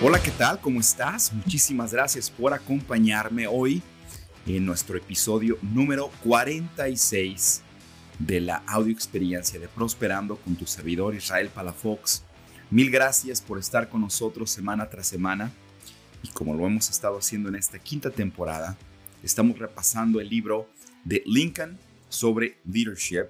[0.00, 0.60] Hola, ¿qué tal?
[0.60, 1.32] ¿Cómo estás?
[1.32, 3.82] Muchísimas gracias por acompañarme hoy
[4.46, 7.62] en nuestro episodio número 46
[8.20, 12.22] de la audio experiencia de Prosperando con tu servidor Israel Palafox.
[12.70, 15.50] Mil gracias por estar con nosotros semana tras semana
[16.22, 18.76] y como lo hemos estado haciendo en esta quinta temporada,
[19.24, 20.70] estamos repasando el libro
[21.02, 21.76] de Lincoln
[22.08, 23.24] sobre leadership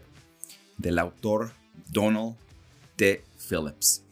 [0.76, 1.50] del autor
[1.90, 2.36] Donald
[2.96, 3.24] T.
[3.48, 4.02] Phillips.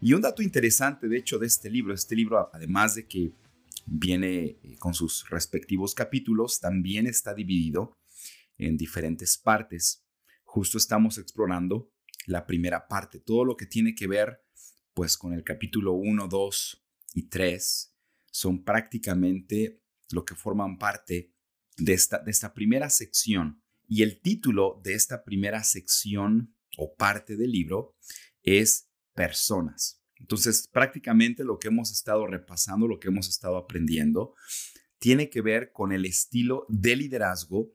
[0.00, 3.32] Y un dato interesante, de hecho, de este libro, este libro, además de que
[3.86, 7.96] viene eh, con sus respectivos capítulos, también está dividido
[8.58, 10.04] en diferentes partes.
[10.44, 11.92] Justo estamos explorando
[12.26, 14.42] la primera parte, todo lo que tiene que ver
[14.94, 17.94] pues con el capítulo 1, 2 y 3
[18.30, 21.34] son prácticamente lo que forman parte
[21.76, 23.62] de esta, de esta primera sección.
[23.86, 27.94] Y el título de esta primera sección o parte del libro
[28.42, 30.00] es personas.
[30.18, 34.34] Entonces, prácticamente lo que hemos estado repasando, lo que hemos estado aprendiendo,
[34.98, 37.72] tiene que ver con el estilo de liderazgo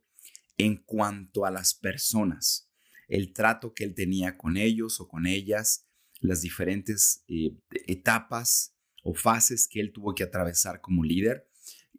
[0.58, 2.70] en cuanto a las personas,
[3.08, 5.88] el trato que él tenía con ellos o con ellas,
[6.20, 11.48] las diferentes eh, etapas o fases que él tuvo que atravesar como líder.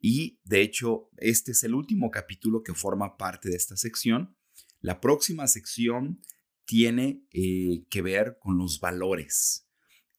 [0.01, 4.37] Y de hecho, este es el último capítulo que forma parte de esta sección.
[4.81, 6.21] La próxima sección
[6.65, 9.69] tiene eh, que ver con los valores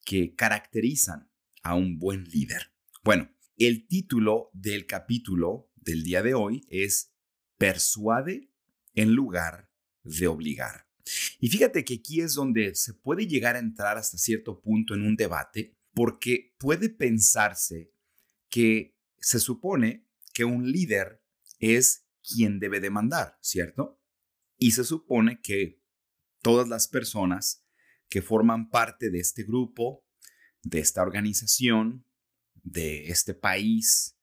[0.04, 1.30] que caracterizan
[1.62, 2.72] a un buen líder.
[3.02, 7.14] Bueno, el título del capítulo del día de hoy es
[7.56, 8.50] Persuade
[8.94, 9.70] en lugar
[10.02, 10.88] de obligar.
[11.38, 15.02] Y fíjate que aquí es donde se puede llegar a entrar hasta cierto punto en
[15.02, 17.92] un debate porque puede pensarse
[18.48, 21.22] que se supone que un líder
[21.58, 24.00] es quien debe demandar, ¿cierto?
[24.58, 25.83] Y se supone que
[26.44, 27.64] todas las personas
[28.10, 30.06] que forman parte de este grupo,
[30.62, 32.06] de esta organización,
[32.62, 34.18] de este país,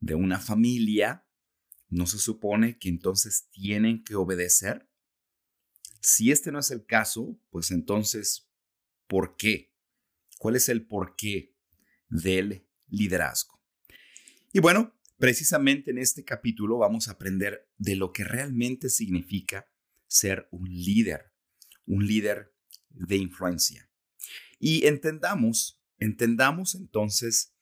[0.00, 1.28] de una familia,
[1.88, 4.90] ¿no se supone que entonces tienen que obedecer?
[6.02, 8.50] Si este no es el caso, pues entonces,
[9.06, 9.72] ¿por qué?
[10.38, 11.54] ¿Cuál es el porqué
[12.08, 13.62] del liderazgo?
[14.52, 19.70] Y bueno, precisamente en este capítulo vamos a aprender de lo que realmente significa
[20.08, 21.29] ser un líder
[21.86, 22.54] un líder
[22.88, 23.90] de influencia.
[24.58, 27.54] Y entendamos, entendamos entonces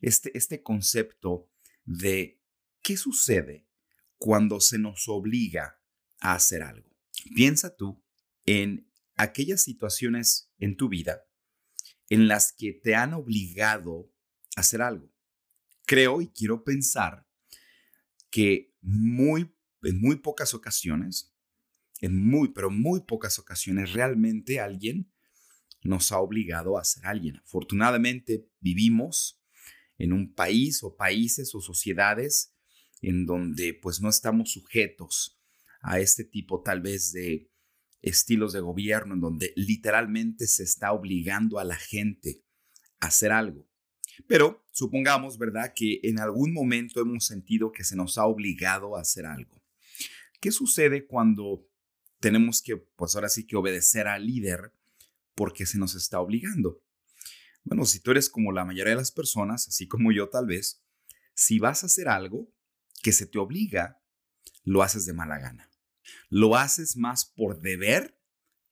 [0.00, 1.50] este, este concepto
[1.84, 2.40] de
[2.82, 3.66] qué sucede
[4.18, 5.80] cuando se nos obliga
[6.20, 6.90] a hacer algo.
[7.34, 8.02] Piensa tú
[8.46, 11.24] en aquellas situaciones en tu vida
[12.08, 14.12] en las que te han obligado
[14.56, 15.12] a hacer algo.
[15.86, 17.26] Creo y quiero pensar
[18.30, 21.33] que muy, en muy pocas ocasiones
[22.04, 25.10] en muy, pero muy pocas ocasiones realmente alguien
[25.82, 27.38] nos ha obligado a ser alguien.
[27.38, 29.42] Afortunadamente vivimos
[29.96, 32.54] en un país o países o sociedades
[33.00, 35.40] en donde pues no estamos sujetos
[35.80, 37.50] a este tipo tal vez de
[38.02, 42.44] estilos de gobierno en donde literalmente se está obligando a la gente
[43.00, 43.66] a hacer algo.
[44.28, 49.00] Pero supongamos, ¿verdad?, que en algún momento hemos sentido que se nos ha obligado a
[49.00, 49.62] hacer algo.
[50.38, 51.66] ¿Qué sucede cuando
[52.24, 54.72] tenemos que, pues ahora sí que obedecer al líder
[55.34, 56.82] porque se nos está obligando.
[57.64, 60.82] Bueno, si tú eres como la mayoría de las personas, así como yo tal vez,
[61.34, 62.50] si vas a hacer algo
[63.02, 64.00] que se te obliga,
[64.62, 65.70] lo haces de mala gana.
[66.30, 68.18] Lo haces más por deber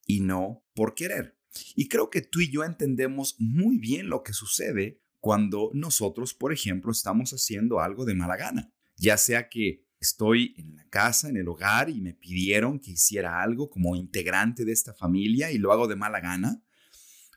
[0.06, 1.38] y no por querer.
[1.76, 6.54] Y creo que tú y yo entendemos muy bien lo que sucede cuando nosotros, por
[6.54, 8.72] ejemplo, estamos haciendo algo de mala gana.
[8.96, 13.40] Ya sea que estoy en la casa, en el hogar y me pidieron que hiciera
[13.40, 16.62] algo como integrante de esta familia y lo hago de mala gana,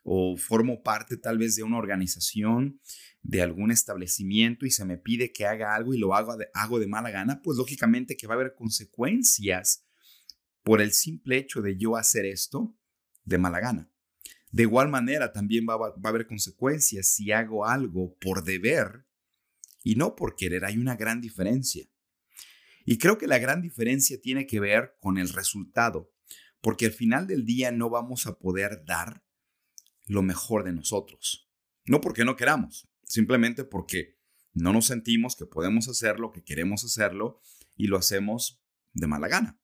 [0.03, 2.79] o formo parte tal vez de una organización,
[3.21, 6.79] de algún establecimiento y se me pide que haga algo y lo hago de, hago
[6.79, 9.83] de mala gana, pues lógicamente que va a haber consecuencias
[10.63, 12.75] por el simple hecho de yo hacer esto
[13.23, 13.89] de mala gana.
[14.51, 19.05] De igual manera, también va, va a haber consecuencias si hago algo por deber
[19.83, 20.65] y no por querer.
[20.65, 21.87] Hay una gran diferencia.
[22.85, 26.13] Y creo que la gran diferencia tiene que ver con el resultado,
[26.61, 29.25] porque al final del día no vamos a poder dar
[30.05, 31.49] lo mejor de nosotros.
[31.85, 34.19] No porque no queramos, simplemente porque
[34.53, 37.41] no nos sentimos que podemos hacerlo, que queremos hacerlo
[37.75, 39.59] y lo hacemos de mala gana.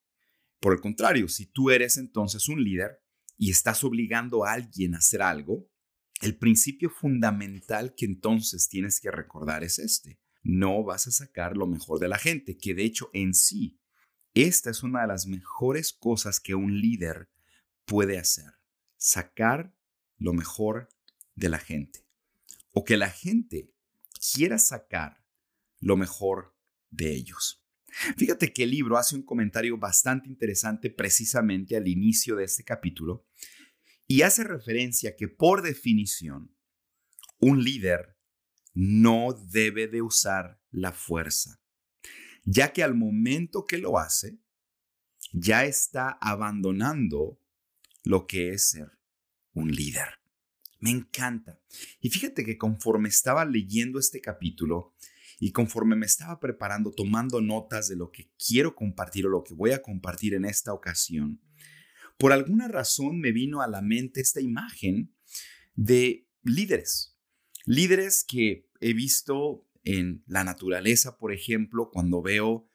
[0.60, 3.04] Por el contrario, si tú eres entonces un líder
[3.38, 5.72] y estás obligando a alguien a hacer algo,
[6.22, 11.68] el principio fundamental que entonces tienes que recordar es este no vas a sacar lo
[11.68, 13.80] mejor de la gente, que de hecho en sí,
[14.34, 17.30] esta es una de las mejores cosas que un líder
[17.86, 18.54] puede hacer,
[18.98, 19.76] sacar
[20.18, 20.90] lo mejor
[21.36, 22.06] de la gente.
[22.74, 23.74] o que la gente
[24.34, 25.26] quiera sacar
[25.82, 26.56] lo mejor
[26.90, 27.66] de ellos.
[28.18, 33.28] Fíjate que el libro hace un comentario bastante interesante precisamente al inicio de este capítulo
[34.08, 36.56] y hace referencia que por definición
[37.40, 38.11] un líder
[38.74, 41.62] no debe de usar la fuerza,
[42.44, 44.40] ya que al momento que lo hace,
[45.34, 47.40] ya está abandonando
[48.04, 48.92] lo que es ser
[49.54, 50.20] un líder.
[50.80, 51.60] Me encanta.
[52.00, 54.96] Y fíjate que conforme estaba leyendo este capítulo
[55.40, 59.54] y conforme me estaba preparando, tomando notas de lo que quiero compartir o lo que
[59.54, 61.40] voy a compartir en esta ocasión,
[62.18, 65.16] por alguna razón me vino a la mente esta imagen
[65.76, 67.11] de líderes.
[67.66, 72.70] Líderes que he visto en la naturaleza, por ejemplo, cuando veo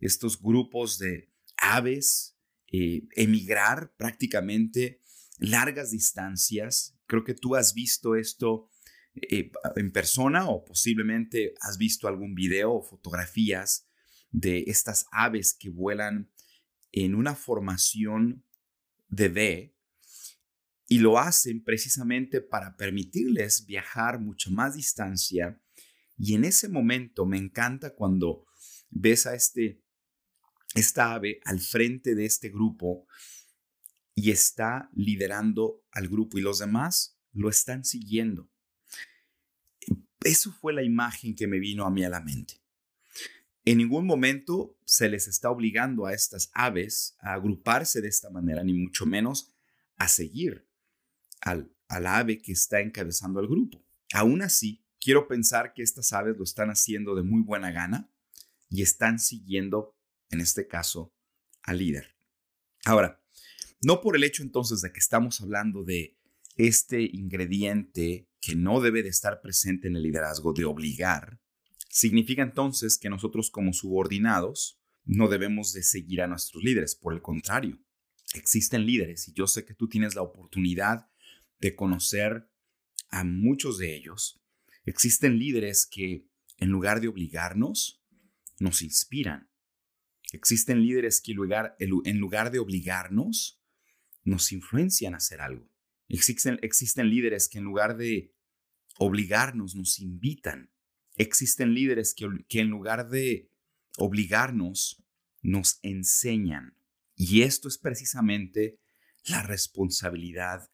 [0.00, 2.36] estos grupos de aves
[2.72, 5.00] eh, emigrar prácticamente
[5.38, 6.96] largas distancias.
[7.06, 8.70] Creo que tú has visto esto
[9.14, 13.86] eh, en persona o posiblemente has visto algún video o fotografías
[14.30, 16.30] de estas aves que vuelan
[16.92, 18.44] en una formación
[19.08, 19.76] de V
[20.92, 25.58] y lo hacen precisamente para permitirles viajar mucha más distancia.
[26.18, 28.44] Y en ese momento me encanta cuando
[28.90, 29.82] ves a este,
[30.74, 33.06] esta ave al frente de este grupo
[34.14, 38.50] y está liderando al grupo y los demás lo están siguiendo.
[40.22, 42.60] Eso fue la imagen que me vino a mí a la mente.
[43.64, 48.62] En ningún momento se les está obligando a estas aves a agruparse de esta manera,
[48.62, 49.54] ni mucho menos
[49.96, 50.70] a seguir
[51.42, 53.84] al, ave que está encabezando al grupo.
[54.14, 58.10] Aún así, quiero pensar que estas aves lo están haciendo de muy buena gana
[58.70, 59.94] y están siguiendo,
[60.30, 61.12] en este caso,
[61.62, 62.16] al líder.
[62.84, 63.22] Ahora,
[63.82, 66.16] no por el hecho entonces de que estamos hablando de
[66.56, 71.40] este ingrediente que no debe de estar presente en el liderazgo de obligar,
[71.88, 76.94] significa entonces que nosotros como subordinados no debemos de seguir a nuestros líderes.
[76.94, 77.78] Por el contrario,
[78.34, 81.11] existen líderes y yo sé que tú tienes la oportunidad
[81.62, 82.50] de conocer
[83.08, 84.42] a muchos de ellos.
[84.84, 86.26] Existen líderes que
[86.58, 88.04] en lugar de obligarnos,
[88.58, 89.48] nos inspiran.
[90.32, 93.60] Existen líderes que en lugar, de obligarnos,
[94.24, 95.68] nos influencian a hacer algo.
[96.08, 98.34] Existen, existen líderes que en lugar de
[98.98, 100.72] obligarnos nos invitan.
[101.16, 103.50] Existen líderes que, que en lugar de
[103.98, 105.02] obligarnos
[105.42, 106.76] nos enseñan.
[107.14, 108.78] Y esto es precisamente
[109.24, 110.71] la responsabilidad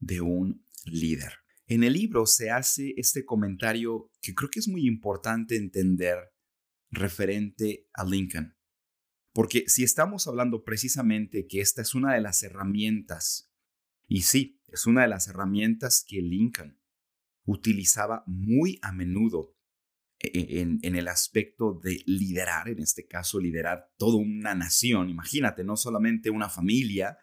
[0.00, 1.32] de un líder.
[1.66, 6.32] En el libro se hace este comentario que creo que es muy importante entender
[6.90, 8.56] referente a Lincoln.
[9.32, 13.52] Porque si estamos hablando precisamente que esta es una de las herramientas,
[14.08, 16.80] y sí, es una de las herramientas que Lincoln
[17.44, 19.56] utilizaba muy a menudo
[20.18, 25.62] e-, en, en, el aspecto de liderar, en este caso liderar toda una nación, imagínate,
[25.62, 27.16] no solamente una familia,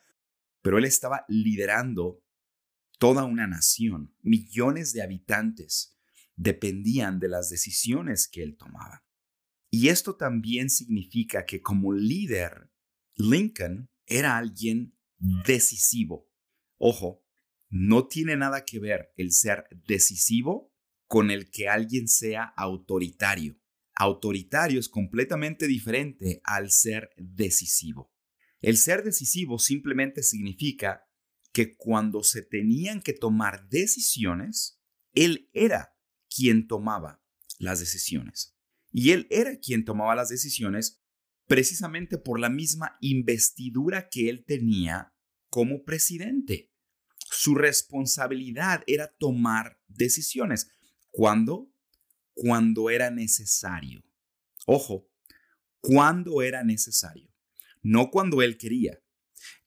[0.61, 2.23] pero él estaba liderando
[2.97, 5.97] toda una nación, millones de habitantes
[6.35, 9.05] dependían de las decisiones que él tomaba.
[9.69, 12.71] Y esto también significa que como líder,
[13.15, 16.31] Lincoln era alguien decisivo.
[16.77, 17.25] Ojo,
[17.69, 20.73] no tiene nada que ver el ser decisivo
[21.07, 23.59] con el que alguien sea autoritario.
[23.95, 28.13] Autoritario es completamente diferente al ser decisivo.
[28.61, 31.06] El ser decisivo simplemente significa
[31.57, 34.79] que cuando se tenían que tomar decisiones,
[35.15, 35.97] él era
[36.29, 37.19] quien tomaba
[37.57, 38.55] las decisiones.
[38.91, 41.01] Y él era quien tomaba las decisiones
[41.47, 45.15] precisamente por la misma investidura que él tenía
[45.49, 46.71] como presidente.
[47.31, 50.69] Su responsabilidad era tomar decisiones.
[51.09, 51.73] ¿Cuándo?
[52.35, 54.03] Cuando era necesario.
[54.67, 55.09] Ojo,
[55.79, 57.33] cuando era necesario,
[57.81, 59.01] no cuando él quería.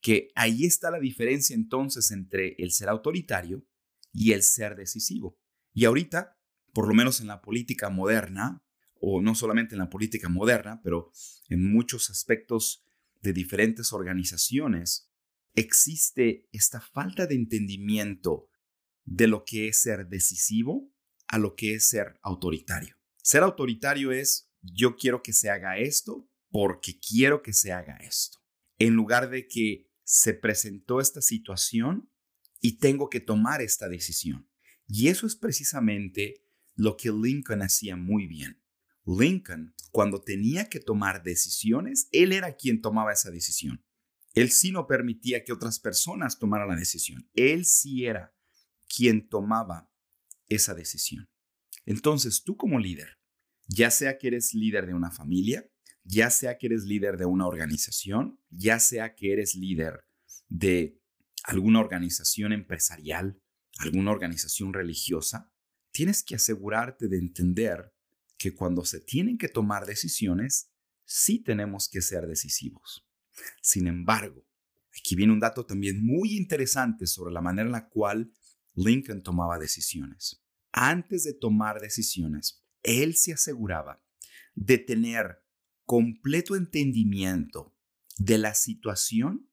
[0.01, 3.65] Que ahí está la diferencia entonces entre el ser autoritario
[4.13, 5.39] y el ser decisivo.
[5.73, 6.37] Y ahorita,
[6.73, 8.63] por lo menos en la política moderna,
[8.99, 11.11] o no solamente en la política moderna, pero
[11.49, 12.85] en muchos aspectos
[13.21, 15.11] de diferentes organizaciones,
[15.53, 18.49] existe esta falta de entendimiento
[19.03, 20.93] de lo que es ser decisivo
[21.27, 22.95] a lo que es ser autoritario.
[23.23, 28.40] Ser autoritario es yo quiero que se haga esto porque quiero que se haga esto.
[28.81, 32.11] En lugar de que se presentó esta situación
[32.59, 34.49] y tengo que tomar esta decisión.
[34.87, 38.59] Y eso es precisamente lo que Lincoln hacía muy bien.
[39.05, 43.85] Lincoln, cuando tenía que tomar decisiones, él era quien tomaba esa decisión.
[44.33, 47.29] Él sí no permitía que otras personas tomaran la decisión.
[47.35, 48.33] Él sí era
[48.87, 49.91] quien tomaba
[50.47, 51.29] esa decisión.
[51.85, 53.19] Entonces, tú como líder,
[53.67, 55.70] ya sea que eres líder de una familia,
[56.03, 60.05] ya sea que eres líder de una organización, ya sea que eres líder
[60.47, 60.99] de
[61.43, 63.41] alguna organización empresarial,
[63.77, 65.51] alguna organización religiosa,
[65.91, 67.93] tienes que asegurarte de entender
[68.37, 70.71] que cuando se tienen que tomar decisiones,
[71.05, 73.07] sí tenemos que ser decisivos.
[73.61, 74.47] Sin embargo,
[74.97, 78.31] aquí viene un dato también muy interesante sobre la manera en la cual
[78.73, 80.43] Lincoln tomaba decisiones.
[80.71, 84.03] Antes de tomar decisiones, él se aseguraba
[84.55, 85.40] de tener
[85.91, 87.75] completo entendimiento
[88.17, 89.49] de la situación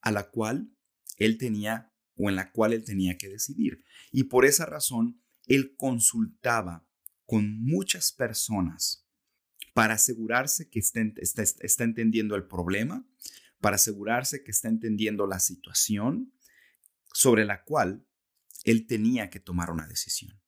[0.00, 0.74] a la cual
[1.18, 3.84] él tenía o en la cual él tenía que decidir.
[4.10, 6.88] Y por esa razón, él consultaba
[7.26, 9.06] con muchas personas
[9.74, 13.06] para asegurarse que está, entendiendo el problema,
[13.60, 16.32] para asegurarse que está entendiendo la situación
[17.12, 18.06] sobre la cual
[18.64, 20.40] él tenía que tomar una decisión.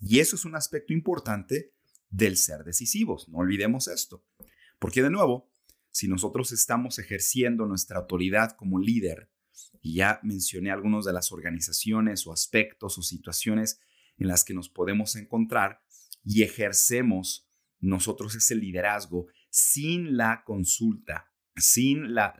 [0.00, 1.76] Y eso es un aspecto importante
[2.08, 3.28] del ser decisivos.
[3.28, 4.26] No olvidemos esto.
[4.80, 5.52] Porque de nuevo,
[5.90, 9.30] si nosotros estamos ejerciendo nuestra autoridad como líder,
[9.82, 13.80] y ya mencioné algunas de las organizaciones o aspectos o situaciones
[14.18, 15.82] en las que nos podemos encontrar
[16.24, 17.46] y ejercemos
[17.78, 22.34] nosotros ese liderazgo sin la consulta, sin la,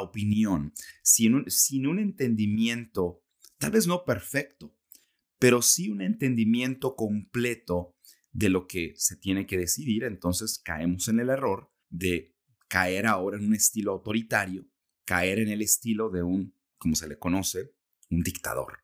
[0.00, 0.72] opinión,
[1.02, 3.22] sin sin un entendimiento,
[3.58, 4.76] tal vez no perfecto,
[5.38, 7.96] pero sí un entendimiento completo
[8.32, 12.34] de lo que se tiene que decidir, entonces caemos en el error de
[12.68, 14.66] caer ahora en un estilo autoritario,
[15.04, 17.76] caer en el estilo de un como se le conoce,
[18.10, 18.80] un dictador,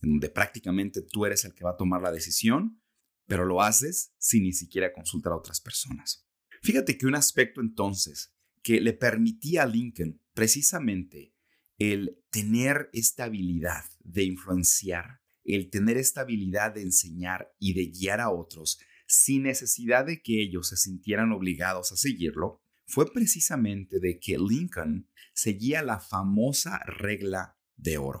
[0.00, 2.80] en donde prácticamente tú eres el que va a tomar la decisión,
[3.26, 6.24] pero lo haces sin ni siquiera consultar a otras personas.
[6.62, 8.32] Fíjate que un aspecto entonces
[8.62, 11.34] que le permitía a Lincoln precisamente
[11.78, 18.20] el tener esta habilidad de influenciar, el tener esta habilidad de enseñar y de guiar
[18.20, 18.78] a otros
[19.12, 25.06] sin necesidad de que ellos se sintieran obligados a seguirlo, fue precisamente de que Lincoln
[25.34, 28.20] seguía la famosa regla de oro.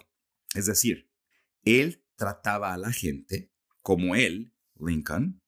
[0.54, 1.10] Es decir,
[1.64, 5.40] él trataba a la gente como él, Lincoln,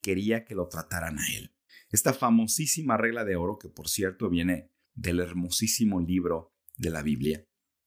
[0.00, 1.52] quería que lo trataran a él.
[1.90, 7.44] Esta famosísima regla de oro, que por cierto viene del hermosísimo libro de la Biblia,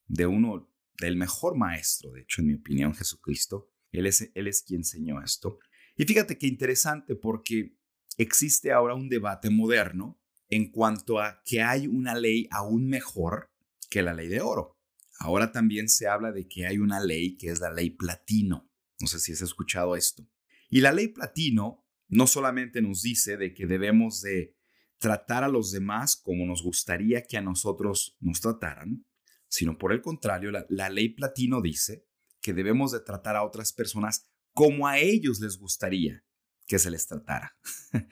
[0.08, 0.70] de uno
[1.00, 3.72] del mejor maestro, de hecho, en mi opinión, Jesucristo.
[3.94, 5.60] Él es, él es quien enseñó esto.
[5.98, 7.78] Y fíjate qué interesante porque
[8.18, 13.52] existe ahora un debate moderno en cuanto a que hay una ley aún mejor
[13.90, 14.78] que la ley de oro.
[15.20, 18.70] Ahora también se habla de que hay una ley que es la ley platino.
[19.00, 20.28] No sé si has escuchado esto.
[20.70, 24.56] Y la ley platino no solamente nos dice de que debemos de
[24.98, 29.06] tratar a los demás como nos gustaría que a nosotros nos trataran,
[29.48, 32.06] sino por el contrario, la, la ley platino dice
[32.42, 36.24] que debemos de tratar a otras personas como a ellos les gustaría
[36.66, 37.58] que se les tratara.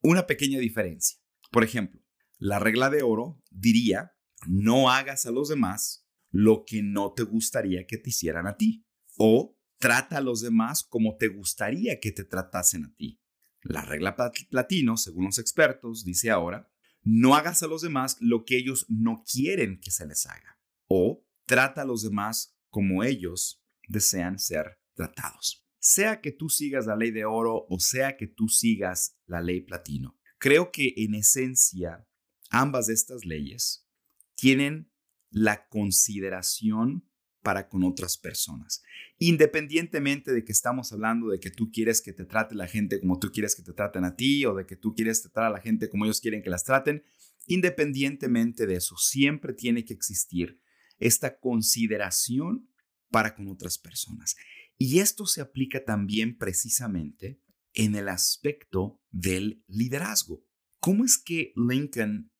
[0.00, 1.18] Una pequeña diferencia.
[1.50, 2.00] Por ejemplo,
[2.38, 4.12] la regla de oro diría,
[4.46, 8.86] no hagas a los demás lo que no te gustaría que te hicieran a ti.
[9.18, 13.20] O trata a los demás como te gustaría que te tratasen a ti.
[13.62, 14.16] La regla
[14.50, 16.70] platino, según los expertos, dice ahora,
[17.02, 20.60] no hagas a los demás lo que ellos no quieren que se les haga.
[20.86, 25.61] O trata a los demás como ellos desean ser tratados.
[25.84, 29.62] Sea que tú sigas la ley de oro o sea que tú sigas la ley
[29.62, 32.06] platino, Creo que en esencia
[32.50, 33.88] ambas de estas leyes
[34.34, 34.92] tienen
[35.30, 37.08] la consideración
[37.42, 38.82] para con otras personas.
[39.18, 43.18] Independientemente de que estamos hablando de que tú quieres que te trate la gente como
[43.18, 45.60] tú quieres que te traten a ti o de que tú quieres tratar a la
[45.60, 47.04] gente como ellos quieren que las traten,
[47.46, 50.60] independientemente de eso, siempre tiene que existir
[50.98, 52.68] esta consideración
[53.10, 54.36] para con otras personas.
[54.78, 57.40] Y esto se aplica también precisamente
[57.74, 60.44] en el aspecto del liderazgo.
[60.80, 62.32] ¿Cómo es que Lincoln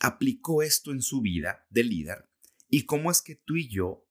[0.00, 2.30] aplicó esto en su vida de líder?
[2.68, 4.08] ¿Y cómo es que tú y yo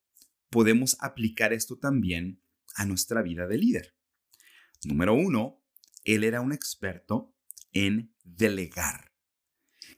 [0.49, 2.43] podemos aplicar esto también
[2.75, 3.95] a nuestra vida de líder?
[4.83, 5.63] Número uno,
[6.03, 7.35] él era un experto
[7.71, 9.11] en delegar.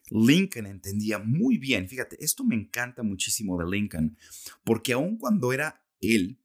[0.09, 4.17] Lincoln entendía muy bien, fíjate, esto me encanta muchísimo de Lincoln,
[4.63, 6.42] porque aun cuando era él,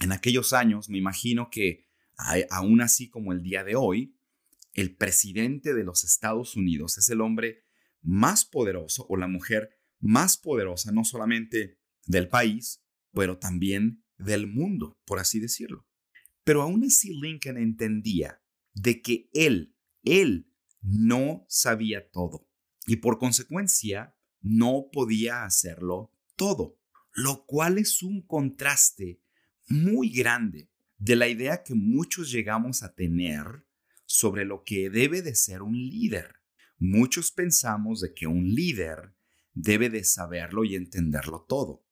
[0.00, 1.86] en aquellos años, me imagino que
[2.50, 4.18] aún así como el día de hoy,
[4.74, 7.64] el presidente de los Estados Unidos es el hombre
[8.02, 14.98] más poderoso o la mujer más poderosa, no solamente del país, pero también del mundo,
[15.06, 15.86] por así decirlo.
[16.44, 18.42] Pero aún así Lincoln entendía
[18.74, 22.48] de que él, él no sabía todo
[22.86, 26.78] y por consecuencia no podía hacerlo todo,
[27.14, 29.22] lo cual es un contraste
[29.68, 33.66] muy grande de la idea que muchos llegamos a tener
[34.06, 36.36] sobre lo que debe de ser un líder.
[36.78, 39.14] Muchos pensamos de que un líder
[39.52, 41.84] debe de saberlo y entenderlo todo.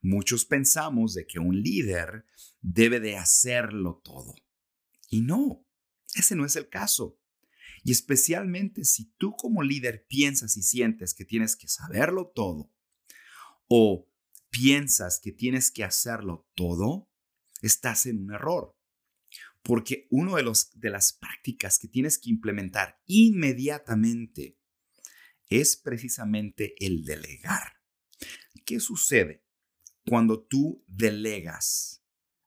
[0.00, 2.26] Muchos pensamos de que un líder
[2.60, 4.34] debe de hacerlo todo.
[5.08, 5.64] Y no,
[6.14, 7.18] ese no es el caso.
[7.84, 12.72] Y especialmente si tú como líder piensas y sientes que tienes que saberlo todo
[13.68, 14.08] o
[14.56, 17.10] piensas que tienes que hacerlo todo,
[17.60, 18.74] estás en un error.
[19.62, 24.58] Porque uno de, de las prácticas que tienes que implementar inmediatamente
[25.48, 27.74] es precisamente el delegar.
[28.64, 29.44] ¿Qué sucede
[30.08, 32.02] cuando tú delegas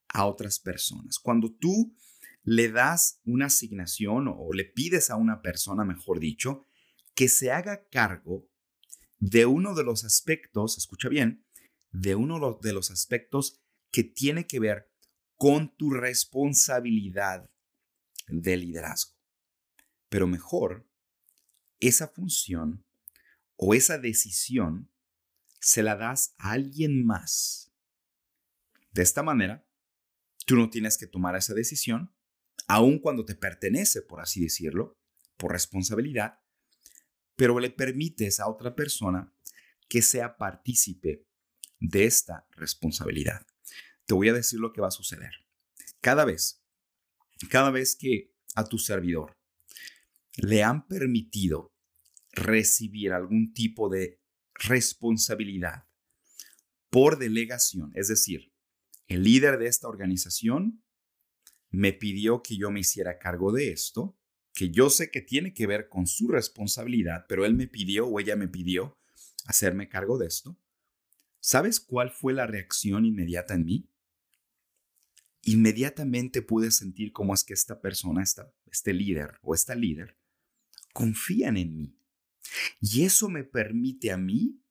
[0.08, 1.20] a otras personas?
[1.20, 1.96] Cuando tú
[2.44, 6.66] le das una asignación o le pides a una persona, mejor dicho,
[7.13, 8.50] que se haga cargo
[9.20, 11.46] de uno de los aspectos, escucha bien,
[11.91, 14.91] de uno de los aspectos que tiene que ver
[15.36, 17.50] con tu responsabilidad
[18.27, 19.17] de liderazgo.
[20.10, 20.88] Pero mejor,
[21.79, 22.86] esa función
[23.55, 24.91] o esa decisión
[25.60, 27.72] se la das a alguien más.
[28.91, 29.65] De esta manera,
[30.46, 32.13] tú no tienes que tomar esa decisión,
[32.67, 34.98] aun cuando te pertenece, por así decirlo,
[35.38, 36.39] por responsabilidad,
[37.36, 39.34] pero le permites a otra persona
[39.88, 41.28] que sea partícipe
[41.79, 43.45] de esta responsabilidad.
[44.05, 45.31] Te voy a decir lo que va a suceder.
[46.01, 46.63] Cada vez,
[47.50, 49.38] cada vez que a tu servidor
[50.36, 51.74] le han permitido
[52.31, 54.19] recibir algún tipo de
[54.53, 55.88] responsabilidad
[56.89, 58.51] por delegación, es decir,
[59.07, 60.83] el líder de esta organización
[61.69, 64.17] me pidió que yo me hiciera cargo de esto,
[64.53, 68.19] que yo sé que tiene que ver con su responsabilidad, pero él me pidió o
[68.19, 68.98] ella me pidió
[69.45, 70.57] hacerme cargo de esto.
[71.39, 73.90] ¿Sabes cuál fue la reacción inmediata en mí?
[75.44, 78.24] Inmediatamente pude sentir cómo es que esta persona,
[78.70, 80.18] este líder o esta líder,
[80.94, 81.96] confían en mí.
[82.81, 84.61] Y eso me permite a mí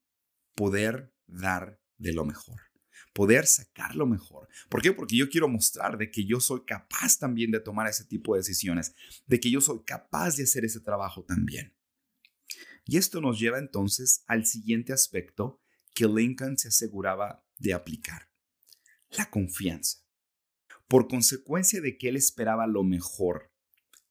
[0.53, 2.61] poder dar de lo mejor,
[3.13, 4.47] poder sacar lo mejor.
[4.69, 4.91] ¿Por qué?
[4.93, 8.41] Porque yo quiero mostrar de que yo soy capaz también de tomar ese tipo de
[8.41, 8.93] decisiones,
[9.25, 11.73] de que yo soy capaz de hacer ese trabajo también.
[12.85, 15.61] Y esto nos lleva entonces al siguiente aspecto
[15.99, 18.29] que Lincoln se aseguraba de aplicar,
[19.09, 19.97] la confianza.
[20.87, 23.51] Por consecuencia de que él esperaba lo mejor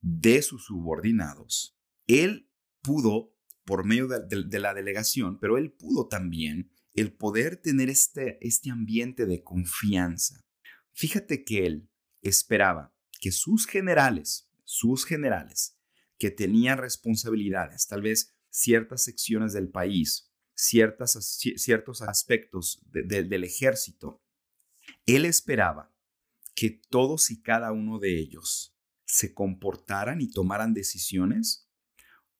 [0.02, 7.14] de sus subordinados, él pudo por medio de, la delegación, pero él pudo también el
[7.14, 10.44] poder tener este, este ambiente de confianza.
[10.92, 15.78] Fíjate que él esperaba que sus generales, sus generales,
[16.18, 20.27] que tenían responsabilidades, tal vez ciertas secciones del país,
[20.58, 24.20] ciertas, ciertos aspectos del ejército,
[25.06, 25.94] él esperaba
[26.54, 31.70] que todos y cada uno de ellos se comportaran y tomaran decisiones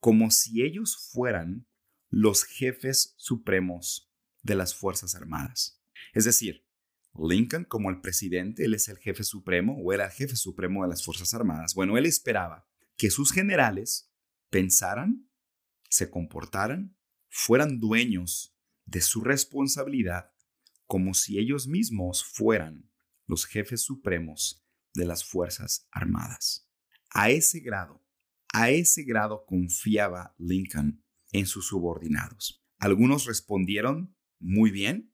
[0.01, 1.69] como si ellos fueran
[2.11, 5.81] los jefes supremos de las Fuerzas Armadas.
[6.13, 6.67] Es decir,
[7.15, 10.89] Lincoln como el presidente, él es el jefe supremo o era el jefe supremo de
[10.89, 11.75] las Fuerzas Armadas.
[11.75, 14.13] Bueno, él esperaba que sus generales
[14.51, 15.31] pensaran,
[15.89, 16.98] se comportaran,
[17.29, 20.33] fueran dueños de su responsabilidad
[20.87, 22.91] como si ellos mismos fueran
[23.27, 24.64] los jefes supremos
[24.95, 26.69] de las Fuerzas Armadas.
[27.11, 28.03] A ese grado
[28.53, 32.64] a ese grado confiaba Lincoln en sus subordinados.
[32.79, 35.12] Algunos respondieron muy bien,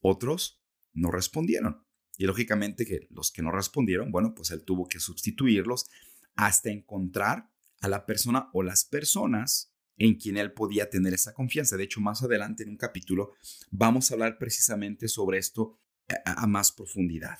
[0.00, 1.84] otros no respondieron.
[2.16, 5.86] Y lógicamente que los que no respondieron, bueno, pues él tuvo que sustituirlos
[6.34, 11.76] hasta encontrar a la persona o las personas en quien él podía tener esa confianza.
[11.76, 13.32] De hecho, más adelante en un capítulo
[13.70, 15.78] vamos a hablar precisamente sobre esto
[16.24, 17.38] a, más profundidad.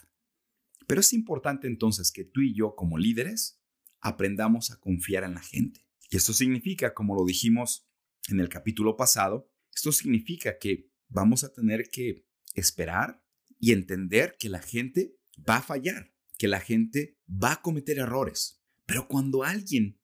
[0.86, 3.60] Pero es importante entonces que tú y yo como líderes
[4.00, 5.86] aprendamos a confiar en la gente.
[6.10, 7.88] Y esto significa, como lo dijimos
[8.28, 13.22] en el capítulo pasado, esto significa que vamos a tener que esperar
[13.58, 15.16] y entender que la gente
[15.48, 18.62] va a fallar, que la gente va a cometer errores.
[18.86, 20.00] Pero cuando alguien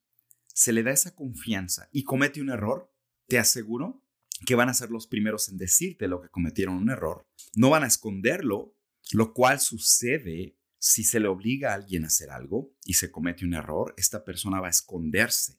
[0.55, 2.91] se le da esa confianza y comete un error,
[3.27, 4.03] te aseguro
[4.47, 7.27] que van a ser los primeros en decirte lo que cometieron un error.
[7.55, 8.77] No van a esconderlo,
[9.13, 13.45] lo cual sucede si se le obliga a alguien a hacer algo y se comete
[13.45, 15.59] un error, esta persona va a esconderse,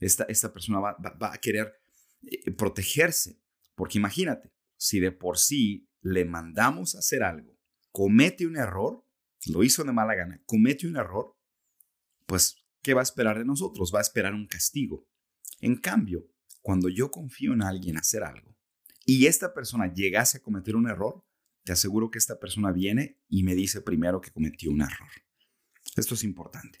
[0.00, 1.80] esta, esta persona va, a querer
[2.22, 3.40] eh, protegerse,
[3.74, 7.56] porque imagínate, si de por sí le mandamos a hacer algo,
[7.92, 9.06] comete un error,
[9.46, 11.36] lo hizo de mala gana, comete un error,
[12.26, 13.90] pues, ¿qué va a esperar de nosotros?
[13.92, 15.08] Va a esperar un castigo.
[15.60, 16.30] En cambio,
[16.62, 18.56] cuando yo confío en alguien hacer algo
[19.04, 21.24] y esta persona llegase a cometer un error,
[21.64, 25.10] te aseguro que esta persona viene y me dice primero que cometió un error.
[25.96, 26.78] Esto es importante.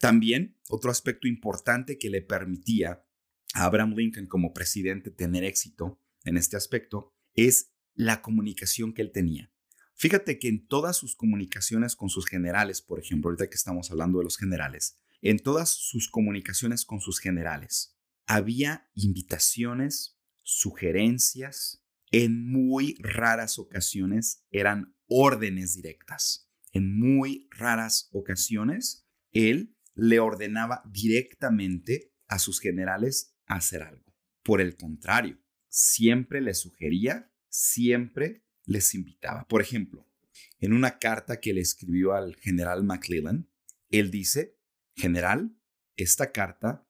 [0.00, 3.06] También otro aspecto importante que le permitía
[3.54, 9.12] a Abraham Lincoln como presidente tener éxito en este aspecto es la comunicación que él
[9.12, 9.52] tenía.
[9.94, 14.18] Fíjate que en todas sus comunicaciones con sus generales, por ejemplo, ahorita que estamos hablando
[14.18, 21.82] de los generales, en todas sus comunicaciones con sus generales, había invitaciones, sugerencias,
[22.12, 26.50] en muy raras ocasiones eran órdenes directas.
[26.72, 34.14] En muy raras ocasiones, él le ordenaba directamente a sus generales hacer algo.
[34.42, 39.48] Por el contrario, siempre les sugería, siempre les invitaba.
[39.48, 40.06] Por ejemplo,
[40.60, 43.48] en una carta que le escribió al general McClellan,
[43.90, 44.53] él dice,
[44.94, 45.56] general,
[45.96, 46.86] esta carta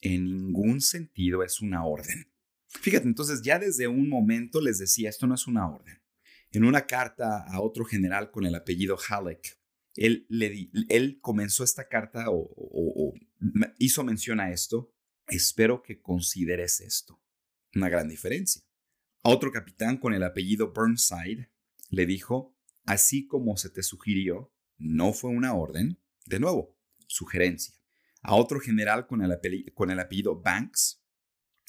[0.00, 2.30] en ningún sentido es una orden.
[2.66, 6.00] Fíjate, entonces ya desde un momento les decía, esto no es una orden.
[6.52, 9.58] En una carta a otro general con el apellido Halleck,
[9.94, 13.14] él, comenzó esta carta o, o
[13.78, 14.92] hizo mención a esto.
[15.26, 17.20] Espero que consideres esto.
[17.74, 18.62] Una gran diferencia.
[19.22, 21.50] A otro capitán con el apellido Burnside
[21.90, 25.98] le dijo, así como se te sugirió, no fue una orden.
[26.26, 26.75] De nuevo,
[27.06, 27.74] sugerencia.
[28.22, 29.38] A otro general con el,
[29.74, 31.02] con el apellido Banks,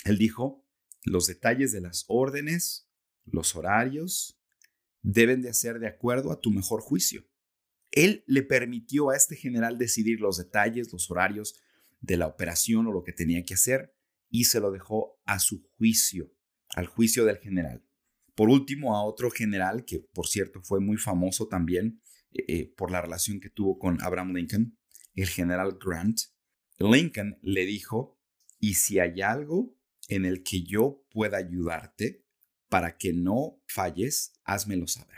[0.05, 0.65] él dijo,
[1.03, 2.89] los detalles de las órdenes,
[3.25, 4.41] los horarios,
[5.01, 7.25] deben de hacer de acuerdo a tu mejor juicio.
[7.91, 11.59] Él le permitió a este general decidir los detalles, los horarios
[12.01, 13.95] de la operación o lo que tenía que hacer
[14.29, 16.33] y se lo dejó a su juicio,
[16.75, 17.83] al juicio del general.
[18.35, 22.91] Por último, a otro general que, por cierto, fue muy famoso también eh, eh, por
[22.91, 24.76] la relación que tuvo con Abraham Lincoln,
[25.21, 26.19] el general Grant.
[26.79, 28.19] Lincoln le dijo,
[28.59, 29.77] y si hay algo
[30.07, 32.23] en el que yo pueda ayudarte
[32.69, 35.17] para que no falles, házmelo saber.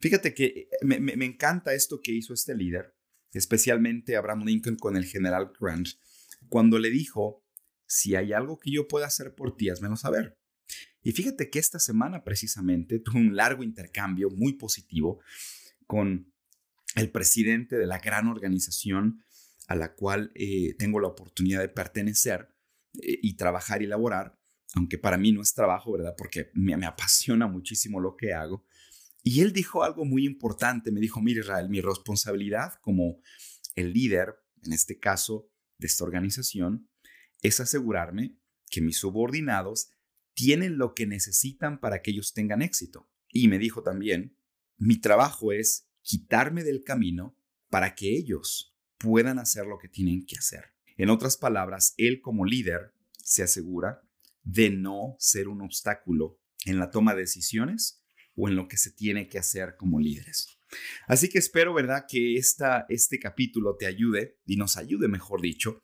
[0.00, 2.94] Fíjate que eh, me, encanta esto que hizo este líder,
[3.32, 5.88] especialmente Abraham Lincoln con el general Grant,
[6.48, 7.44] cuando le dijo,
[7.86, 10.38] si hay algo que yo pueda hacer por ti, házmelo saber.
[11.02, 15.20] Y fíjate que esta semana precisamente tuve un largo intercambio muy positivo
[15.86, 16.32] con
[16.94, 19.24] el presidente de la gran organización
[19.68, 22.48] a la cual eh, tengo la oportunidad de pertenecer
[22.94, 24.40] eh, y trabajar y laborar,
[24.74, 26.14] aunque para mí no es trabajo, ¿verdad?
[26.16, 28.66] Porque me, me, apasiona muchísimo lo que hago.
[29.22, 33.20] Y él dijo algo muy importante, me dijo, mire Israel, mi responsabilidad como
[33.76, 36.88] el líder, en este caso, de esta organización,
[37.42, 38.38] es asegurarme
[38.70, 39.90] que mis subordinados
[40.34, 43.10] tienen lo que necesitan para que ellos tengan éxito.
[43.28, 44.36] Y me dijo también,
[44.78, 47.36] mi trabajo es quitarme del camino
[47.68, 50.64] para que ellos puedan hacer lo que tienen que hacer.
[50.96, 54.02] En otras palabras, él como líder se asegura
[54.42, 58.02] de no ser un obstáculo en la toma de decisiones
[58.34, 60.58] o en lo que se tiene que hacer como líderes.
[61.06, 65.82] Así que espero, ¿verdad?, que esta, este capítulo te ayude y nos ayude, mejor dicho,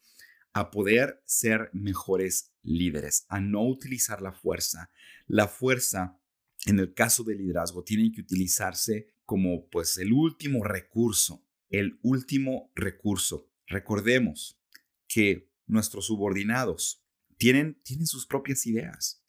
[0.53, 4.91] a poder ser mejores líderes, a no utilizar la fuerza.
[5.27, 6.21] La fuerza,
[6.67, 11.44] en el caso del liderazgo, tiene que utilizarse como pues el último recurso,
[11.79, 13.51] el último recurso.
[13.67, 14.61] Recordemos
[15.07, 17.05] que nuestros subordinados
[17.37, 19.23] tienen, tienen sus propias ideas,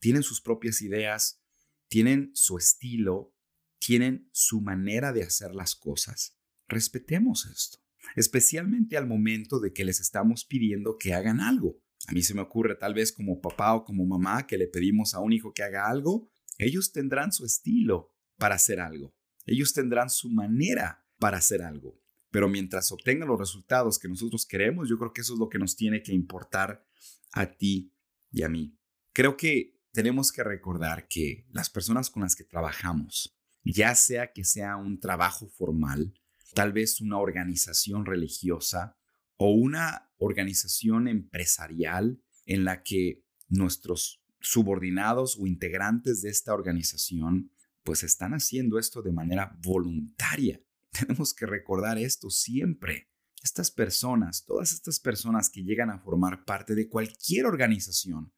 [0.00, 1.42] tienen sus propias ideas,
[1.88, 3.34] tienen su estilo,
[3.78, 6.36] tienen su manera de hacer las cosas.
[6.68, 7.84] Respetemos esto
[8.16, 11.80] especialmente al momento de que les estamos pidiendo que hagan algo.
[12.06, 15.14] A mí se me ocurre tal vez como papá o como mamá que le pedimos
[15.14, 19.14] a un hijo que haga algo, ellos tendrán su estilo para hacer algo.
[19.46, 21.98] Ellos tendrán su manera para hacer algo.
[22.30, 25.58] Pero mientras obtengan los resultados que nosotros queremos, yo creo que eso es lo que
[25.58, 26.86] nos tiene que importar
[27.32, 27.94] a ti
[28.30, 28.76] y a mí.
[29.14, 33.34] Creo que tenemos que recordar que las personas con las que trabajamos,
[33.64, 36.12] ya sea que sea un trabajo formal
[36.52, 38.98] tal vez una organización religiosa
[39.38, 47.50] o una organización empresarial en la que nuestros subordinados o integrantes de esta organización
[47.82, 50.60] pues están haciendo esto de manera voluntaria.
[50.98, 53.10] Tenemos que recordar esto siempre.
[53.42, 58.32] Estas personas, todas estas personas que llegan a formar parte de cualquier organización,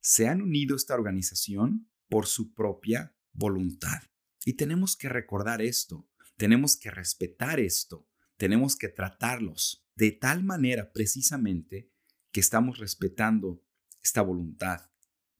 [0.00, 4.02] se han unido a esta organización por su propia voluntad.
[4.44, 6.08] Y tenemos que recordar esto.
[6.36, 11.92] Tenemos que respetar esto, tenemos que tratarlos de tal manera precisamente
[12.32, 13.64] que estamos respetando
[14.02, 14.90] esta voluntad.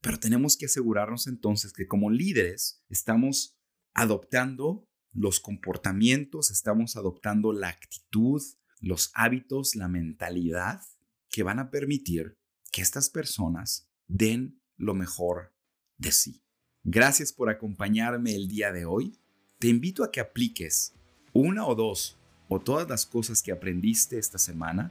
[0.00, 3.58] Pero tenemos que asegurarnos entonces que como líderes estamos
[3.94, 8.42] adoptando los comportamientos, estamos adoptando la actitud,
[8.81, 10.81] los hábitos, la mentalidad
[11.29, 12.37] que van a permitir
[12.70, 15.53] que estas personas den lo mejor
[15.98, 16.42] de sí.
[16.83, 19.18] Gracias por acompañarme el día de hoy.
[19.59, 20.92] te invito a que apliques
[21.33, 24.90] una o dos o todas las cosas que aprendiste esta semana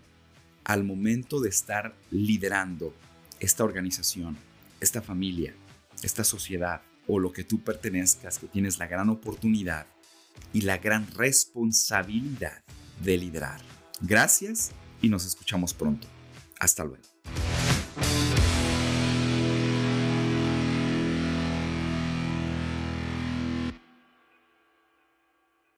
[0.64, 2.94] al momento de estar liderando
[3.42, 4.38] esta organización,
[4.80, 5.54] esta familia,
[6.04, 9.86] esta sociedad o lo que tú pertenezcas, que tienes la gran oportunidad
[10.54, 12.63] y la gran responsabilidad
[13.04, 13.62] de liderar.
[14.02, 16.08] Gracias y nos escuchamos pronto.
[16.60, 17.11] Hasta luego.